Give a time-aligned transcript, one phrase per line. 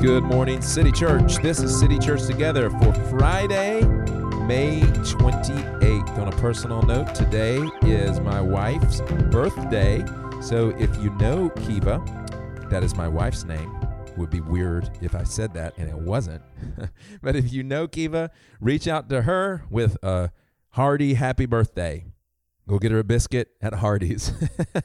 [0.00, 1.38] Good morning, City Church.
[1.38, 3.80] This is City Church Together for Friday,
[4.46, 6.18] May 28th.
[6.18, 9.00] On a personal note, today is my wife's
[9.32, 10.04] birthday.
[10.40, 12.00] So if you know Kiva,
[12.70, 13.76] that is my wife's name.
[14.16, 16.42] Would be weird if I said that and it wasn't.
[17.20, 18.30] but if you know Kiva,
[18.60, 20.30] reach out to her with a
[20.70, 22.04] hearty happy birthday.
[22.68, 24.32] Go get her a biscuit at Hardee's.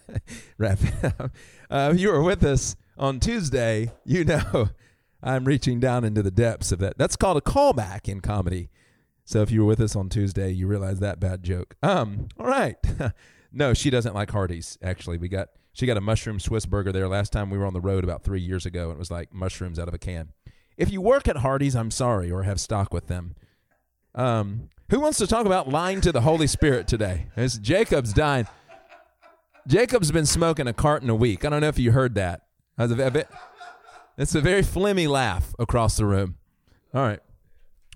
[0.57, 1.31] Wrap it up.
[1.69, 4.69] Uh, if you were with us on Tuesday, you know
[5.23, 6.97] I'm reaching down into the depths of that.
[6.97, 8.69] That's called a callback in comedy.
[9.25, 11.75] So if you were with us on Tuesday, you realize that bad joke.
[11.81, 12.75] Um, all right.
[13.53, 14.77] no, she doesn't like Hardee's.
[14.83, 17.73] Actually, we got she got a mushroom Swiss burger there last time we were on
[17.73, 20.33] the road about three years ago, and it was like mushrooms out of a can.
[20.77, 23.35] If you work at Hardee's, I'm sorry, or have stock with them.
[24.13, 27.27] Um, who wants to talk about lying to the Holy Spirit today?
[27.35, 28.47] It's Jacob's dying.
[29.67, 31.45] Jacob's been smoking a carton a week.
[31.45, 32.41] I don't know if you heard that.
[34.17, 36.36] It's a very flimmy laugh across the room.
[36.94, 37.19] All right.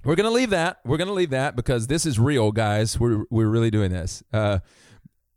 [0.03, 0.79] We're going to leave that.
[0.83, 2.99] We're going to leave that because this is real, guys.
[2.99, 4.23] We're, we're really doing this.
[4.33, 4.59] Uh,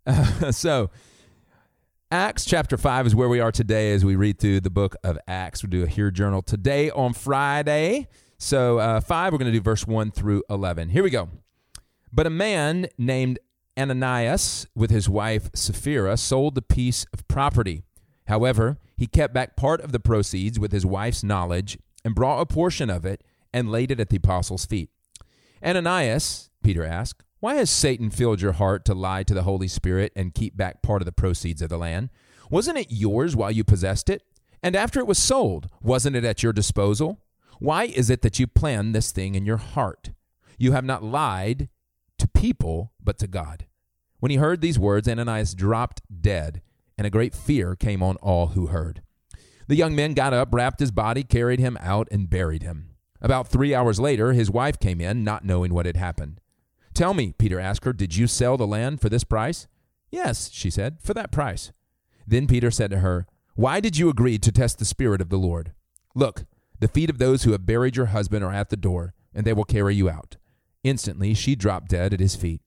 [0.06, 0.90] uh, so,
[2.10, 5.18] Acts chapter 5 is where we are today as we read through the book of
[5.28, 5.62] Acts.
[5.62, 8.08] We'll do a Hear Journal today on Friday.
[8.38, 10.88] So, uh, 5, we're going to do verse 1 through 11.
[10.88, 11.28] Here we go.
[12.12, 13.38] But a man named
[13.78, 17.82] Ananias, with his wife Sapphira, sold a piece of property.
[18.26, 22.44] However, he kept back part of the proceeds with his wife's knowledge and brought a
[22.44, 24.90] portion of it and laid it at the apostles' feet.
[25.64, 30.12] Ananias, Peter asked, why has Satan filled your heart to lie to the Holy Spirit
[30.14, 32.10] and keep back part of the proceeds of the land?
[32.50, 34.22] Wasn't it yours while you possessed it?
[34.62, 37.22] And after it was sold, wasn't it at your disposal?
[37.58, 40.10] Why is it that you planned this thing in your heart?
[40.58, 41.70] You have not lied
[42.18, 43.64] to people, but to God.
[44.18, 46.60] When he heard these words, Ananias dropped dead,
[47.00, 49.00] and a great fear came on all who heard.
[49.68, 52.90] The young men got up, wrapped his body, carried him out, and buried him.
[53.22, 56.42] About three hours later, his wife came in, not knowing what had happened.
[56.92, 59.66] Tell me, Peter asked her, did you sell the land for this price?
[60.10, 61.72] Yes, she said, for that price.
[62.26, 65.38] Then Peter said to her, Why did you agree to test the Spirit of the
[65.38, 65.72] Lord?
[66.14, 66.44] Look,
[66.80, 69.54] the feet of those who have buried your husband are at the door, and they
[69.54, 70.36] will carry you out.
[70.84, 72.60] Instantly she dropped dead at his feet.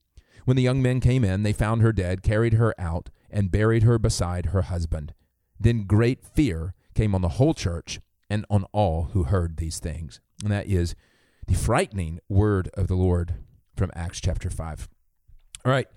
[0.44, 3.82] When the young men came in, they found her dead, carried her out, and buried
[3.82, 5.12] her beside her husband.
[5.60, 8.00] Then great fear came on the whole church
[8.30, 10.20] and on all who heard these things.
[10.42, 10.94] And that is
[11.46, 13.34] the frightening word of the Lord
[13.76, 14.88] from Acts chapter 5.
[15.64, 15.88] All right.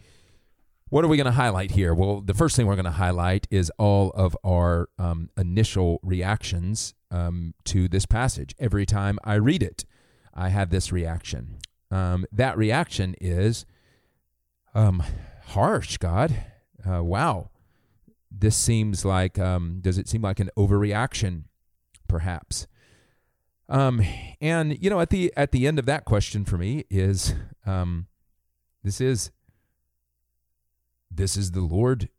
[0.90, 1.94] What are we going to highlight here?
[1.94, 6.94] Well, the first thing we're going to highlight is all of our um, initial reactions
[7.12, 8.56] um, to this passage.
[8.58, 9.86] Every time I read it,
[10.34, 11.58] I have this reaction.
[11.92, 13.66] Um, that reaction is
[14.74, 15.04] um,
[15.48, 16.44] harsh, God.
[16.86, 17.50] Uh, wow.
[18.32, 21.44] This seems like, um, does it seem like an overreaction,
[22.08, 22.68] perhaps?
[23.70, 24.02] Um,
[24.40, 27.34] and you know, at the at the end of that question for me is,
[27.66, 28.08] um,
[28.84, 29.32] this is
[31.12, 32.10] this is the Lord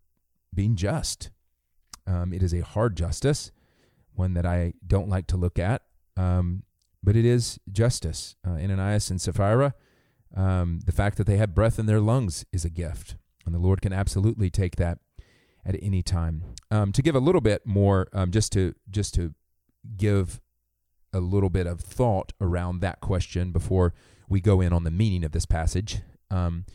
[0.55, 1.31] being just.
[2.07, 3.51] Um, it is a hard justice,
[4.15, 5.83] one that I don't like to look at,
[6.17, 6.63] um,
[7.03, 8.35] but it is justice.
[8.47, 9.75] Uh, Ananias and Sapphira,
[10.35, 13.17] um, the fact that they have breath in their lungs is a gift,
[13.49, 14.99] and the Lord can absolutely take that
[15.65, 16.45] at any time.
[16.71, 19.35] Um, to give a little bit more, um, just to just to
[19.97, 20.41] give
[21.13, 23.95] a little bit of thought around that question before
[24.29, 26.03] we go in on the meaning of this passage.
[26.31, 26.67] Um,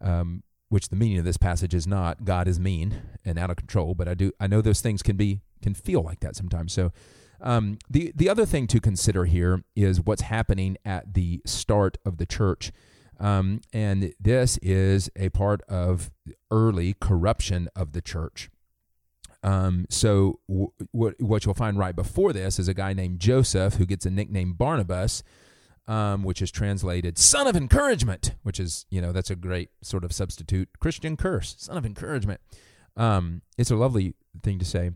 [0.00, 3.56] um, which the meaning of this passage is not God is mean and out of
[3.56, 6.72] control, but I do I know those things can be can feel like that sometimes.
[6.72, 6.92] So
[7.42, 12.16] um, the the other thing to consider here is what's happening at the start of
[12.16, 12.72] the church,
[13.20, 16.10] um, and this is a part of
[16.50, 18.50] early corruption of the church.
[19.42, 23.74] Um, so w- what what you'll find right before this is a guy named Joseph
[23.74, 25.22] who gets a nickname Barnabas,
[25.88, 30.04] um, which is translated "son of encouragement," which is you know that's a great sort
[30.04, 32.40] of substitute Christian curse, son of encouragement.
[32.96, 34.92] Um, it's a lovely thing to say,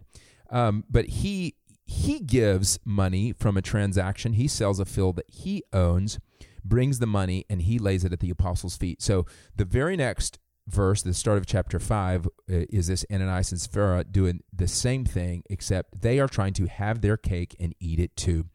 [0.50, 4.34] um, but he he gives money from a transaction.
[4.34, 6.18] He sells a field that he owns,
[6.68, 9.02] brings the money, and he lays it at the apostles' feet.
[9.02, 9.26] So
[9.56, 14.04] the very next verse, the start of chapter 5, uh, is this Ananias and Sapphira
[14.04, 18.16] doing the same thing, except they are trying to have their cake and eat it
[18.16, 18.46] too.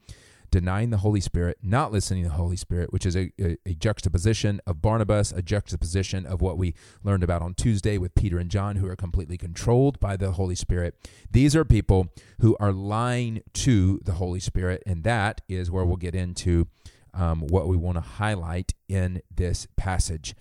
[0.49, 3.73] Denying the Holy Spirit, not listening to the Holy Spirit, which is a, a, a
[3.73, 8.51] juxtaposition of Barnabas, a juxtaposition of what we learned about on Tuesday with Peter and
[8.51, 10.95] John, who are completely controlled by the Holy Spirit.
[11.31, 12.09] These are people
[12.41, 16.67] who are lying to the Holy Spirit, and that is where we'll get into
[17.13, 20.35] um, what we want to highlight in this passage.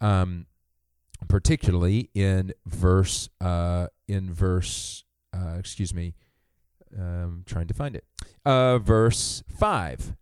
[0.00, 0.46] Um,
[1.28, 5.04] particularly in verse uh, in verse
[5.34, 6.14] uh, excuse me
[6.98, 8.04] um, trying to find it.
[8.44, 10.14] Uh, verse 5.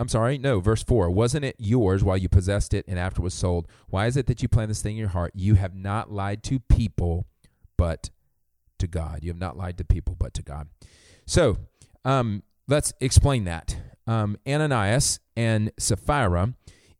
[0.00, 1.10] I'm sorry, no, verse 4.
[1.10, 3.68] Wasn't it yours while you possessed it and after was sold?
[3.88, 5.32] Why is it that you plan this thing in your heart?
[5.34, 7.26] You have not lied to people,
[7.76, 8.10] but
[8.78, 9.20] to God.
[9.22, 10.68] You have not lied to people, but to God.
[11.24, 11.58] So
[12.04, 13.76] um, let's explain that.
[14.06, 16.54] Um, Ananias and Sapphira,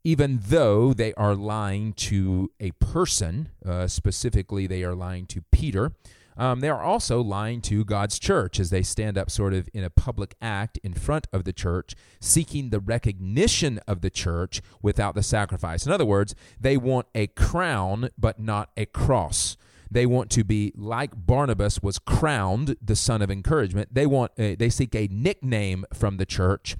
[0.04, 5.92] even though they are lying to a person, uh, specifically, they are lying to Peter
[6.36, 9.84] um, they are also lying to God's church as they stand up sort of in
[9.84, 15.14] a public act in front of the church, seeking the recognition of the church without
[15.14, 15.86] the sacrifice.
[15.86, 19.56] In other words, they want a crown, but not a cross.
[19.90, 23.92] They want to be like Barnabas was crowned the son of encouragement.
[23.92, 26.76] They want a, they seek a nickname from the church,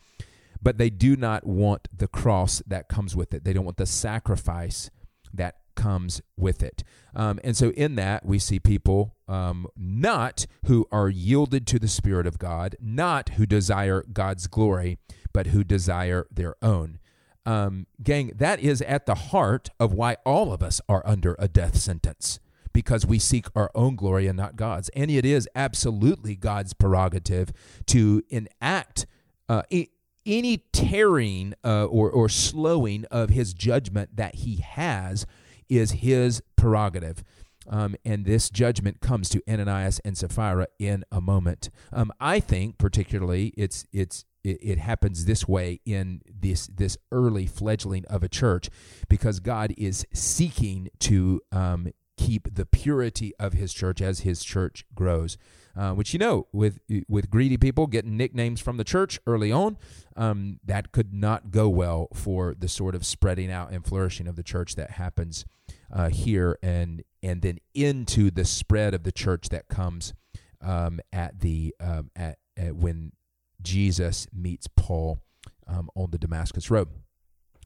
[0.63, 3.45] but they do not want the cross that comes with it.
[3.45, 4.91] They don't want the sacrifice
[5.35, 6.85] that comes with it.
[7.15, 11.89] Um, and so, in that, we see people um, not who are yielded to the
[11.89, 14.99] Spirit of God, not who desire God's glory,
[15.33, 16.99] but who desire their own.
[17.45, 21.49] Um, gang, that is at the heart of why all of us are under a
[21.49, 22.39] death sentence
[22.73, 24.89] because we seek our own glory and not God's.
[24.91, 27.53] And it is absolutely God's prerogative
[27.87, 29.07] to enact
[29.49, 29.63] uh,
[30.27, 35.27] any tearing uh, or, or slowing of his judgment that he has
[35.69, 37.25] is his prerogative.
[37.69, 41.71] Um, and this judgment comes to Ananias and Sapphira in a moment.
[41.93, 47.47] Um, I think, particularly, it's it's it, it, happens this way in this this early
[47.47, 48.69] fledgling of a church,
[49.09, 54.85] because God is seeking to um, keep the purity of His church as His church
[54.95, 55.39] grows.
[55.75, 59.79] Uh, which you know, with with greedy people getting nicknames from the church early on,
[60.17, 64.37] um, that could not go well for the sort of spreading out and flourishing of
[64.37, 65.47] the church that happens
[65.93, 70.13] uh, here and and then into the spread of the church that comes
[70.61, 73.13] um, at the um, at, at, when
[73.63, 75.21] Jesus meets Paul
[75.67, 76.89] um, on the Damascus Road.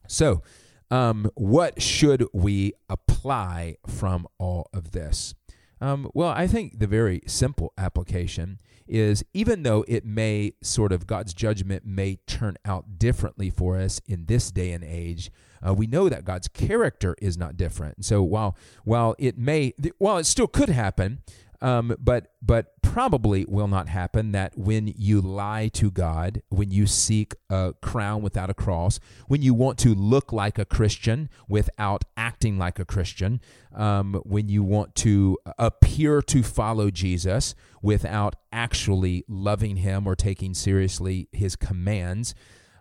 [0.07, 0.43] So,
[0.89, 5.33] um, what should we apply from all of this?
[5.79, 11.07] Um, well, I think the very simple application is even though it may sort of
[11.07, 15.29] God's judgment may turn out differently for us in this day and age,
[15.65, 18.05] uh, we know that God's character is not different.
[18.05, 21.19] So while while it may, while it still could happen,
[21.61, 26.87] um, but but probably will not happen that when you lie to God, when you
[26.87, 32.03] seek a crown without a cross, when you want to look like a Christian without
[32.15, 33.41] acting like a Christian,
[33.75, 40.53] um, when you want to appear to follow Jesus without actually loving Him or taking
[40.53, 42.33] seriously His commands.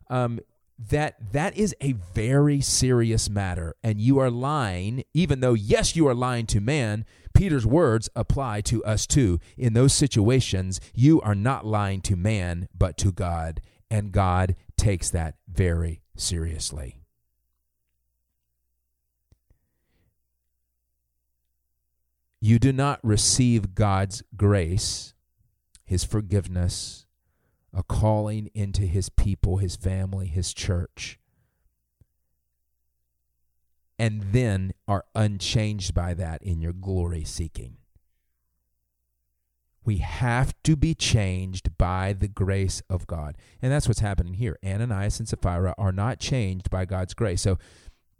[0.08, 0.40] Um,
[0.78, 6.06] that that is a very serious matter and you are lying even though yes you
[6.06, 7.04] are lying to man
[7.36, 9.38] peter's words apply to us too.
[9.58, 15.10] In those situations you are not lying to man but to god and god takes
[15.10, 17.00] that very seriously.
[22.40, 25.14] You do not receive god's grace
[25.84, 27.05] his forgiveness
[27.76, 31.18] a calling into his people, his family, his church,
[33.98, 37.76] and then are unchanged by that in your glory seeking.
[39.84, 43.36] We have to be changed by the grace of God.
[43.62, 44.58] And that's what's happening here.
[44.64, 47.42] Ananias and Sapphira are not changed by God's grace.
[47.42, 47.56] So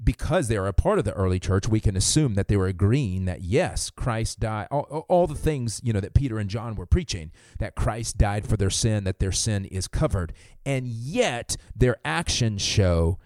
[0.03, 2.67] because they are a part of the early church, we can assume that they were
[2.67, 4.69] agreeing that yes, Christ died.
[4.71, 8.47] All, all, the things you know that Peter and John were preaching that Christ died
[8.47, 10.33] for their sin, that their sin is covered,
[10.65, 13.19] and yet their actions show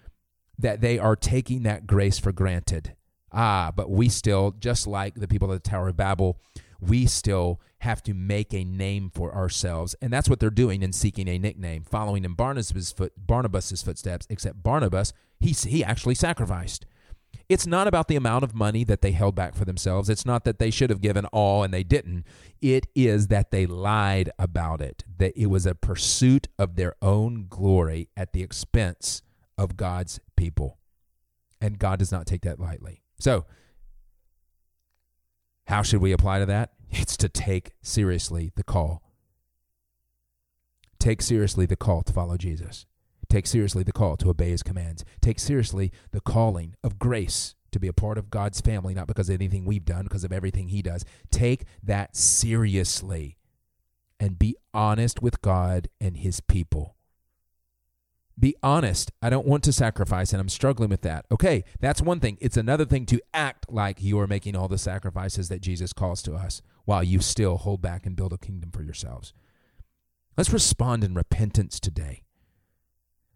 [0.57, 2.95] that they are taking that grace for granted.
[3.33, 6.39] Ah, but we still, just like the people of the Tower of Babel,
[6.79, 9.95] we still have to make a name for ourselves.
[10.01, 14.27] And that's what they're doing in seeking a nickname, following in Barnabas's, foot, Barnabas's footsteps,
[14.29, 16.85] except Barnabas, he, he actually sacrificed.
[17.49, 20.09] It's not about the amount of money that they held back for themselves.
[20.09, 22.25] It's not that they should have given all and they didn't.
[22.61, 27.47] It is that they lied about it, that it was a pursuit of their own
[27.49, 29.21] glory at the expense
[29.57, 30.77] of God's people.
[31.59, 33.01] And God does not take that lightly.
[33.19, 33.45] So,
[35.67, 36.71] how should we apply to that?
[36.89, 39.03] It's to take seriously the call.
[40.99, 42.85] Take seriously the call to follow Jesus.
[43.31, 45.05] Take seriously the call to obey his commands.
[45.21, 49.29] Take seriously the calling of grace to be a part of God's family, not because
[49.29, 51.05] of anything we've done, because of everything he does.
[51.31, 53.37] Take that seriously
[54.19, 56.97] and be honest with God and his people.
[58.37, 59.13] Be honest.
[59.21, 61.25] I don't want to sacrifice, and I'm struggling with that.
[61.31, 62.37] Okay, that's one thing.
[62.41, 66.21] It's another thing to act like you are making all the sacrifices that Jesus calls
[66.23, 69.31] to us while you still hold back and build a kingdom for yourselves.
[70.35, 72.23] Let's respond in repentance today.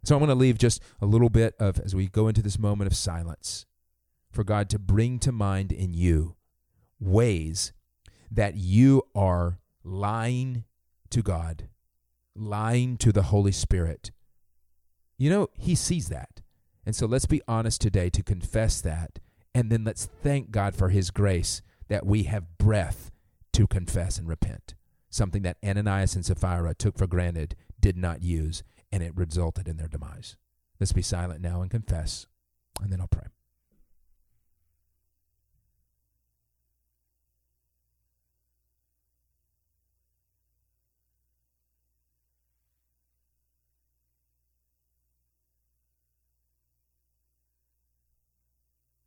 [0.05, 2.59] So I'm going to leave just a little bit of, as we go into this
[2.59, 3.65] moment of silence,
[4.31, 6.35] for God to bring to mind in you
[6.99, 7.73] ways
[8.29, 10.63] that you are lying
[11.09, 11.69] to God,
[12.35, 14.11] lying to the Holy Spirit.
[15.17, 16.41] You know, He sees that.
[16.85, 19.17] And so let's be honest today to confess that.
[19.55, 23.09] And then let's thank God for His grace that we have breath
[23.53, 24.75] to confess and repent.
[25.09, 28.63] Something that Ananias and Sapphira took for granted, did not use,
[28.95, 30.37] and it resulted in their demise.
[30.79, 32.27] Let's be silent now and confess,
[32.81, 33.23] and then I'll pray.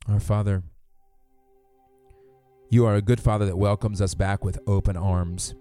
[0.07, 0.64] Our Father,
[2.68, 5.54] you are a good Father that welcomes us back with open arms.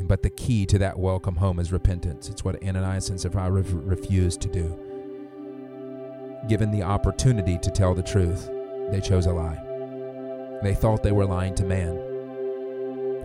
[0.00, 2.28] But the key to that welcome home is repentance.
[2.28, 4.76] It's what Ananias and Sapphira refused to do.
[6.48, 8.50] Given the opportunity to tell the truth,
[8.90, 9.60] they chose a lie.
[10.62, 11.96] They thought they were lying to man,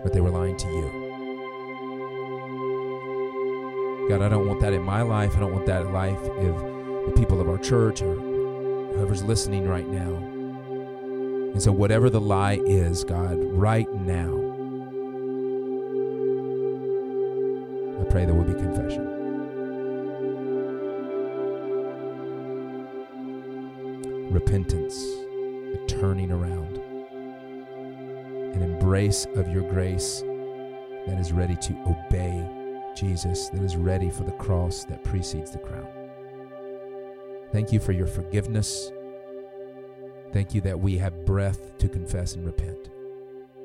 [0.02, 0.90] but they were lying to you.
[4.08, 5.36] God, I don't want that in my life.
[5.36, 9.68] I don't want that in life of the people of our church or whoever's listening
[9.68, 10.14] right now.
[11.52, 14.49] And so, whatever the lie is, God, right now,
[18.00, 19.06] I pray there will be confession.
[24.32, 24.96] Repentance,
[25.74, 26.78] a turning around,
[28.54, 30.22] an embrace of your grace
[31.06, 32.48] that is ready to obey
[32.94, 35.88] Jesus, that is ready for the cross that precedes the crown.
[37.52, 38.92] Thank you for your forgiveness.
[40.32, 42.90] Thank you that we have breath to confess and repent.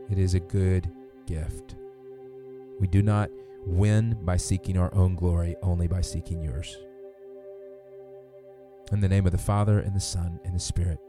[0.09, 0.91] It is a good
[1.27, 1.75] gift.
[2.79, 3.29] We do not
[3.65, 6.77] win by seeking our own glory, only by seeking yours.
[8.91, 10.99] In the name of the Father, and the Son, and the Spirit.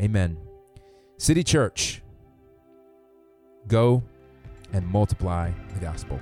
[0.00, 0.36] Amen.
[1.16, 2.02] City Church,
[3.66, 4.02] go
[4.72, 6.18] and multiply the gospel.